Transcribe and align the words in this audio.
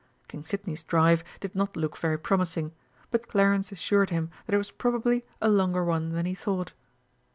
King 0.27 0.45
Sidney's 0.45 0.83
drive 0.83 1.23
did 1.41 1.53
not 1.53 1.77
look 1.77 1.95
very 1.95 2.17
promising, 2.17 2.73
but 3.11 3.27
Clarence 3.27 3.71
assured 3.71 4.09
him 4.09 4.31
that 4.47 4.55
it 4.55 4.57
was 4.57 4.71
probably 4.71 5.23
a 5.39 5.47
longer 5.47 5.83
one 5.85 6.13
than 6.13 6.25
he 6.25 6.33
thought. 6.33 6.73